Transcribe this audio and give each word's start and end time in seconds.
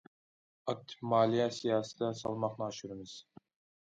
ئاكتىپ 0.71 1.03
مالىيە 1.11 1.47
سىياسىتىدە 1.57 2.11
سالماقنى 2.23 2.67
ئاشۇرىمىز. 2.69 3.15